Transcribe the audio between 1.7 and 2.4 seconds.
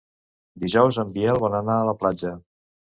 a la platja.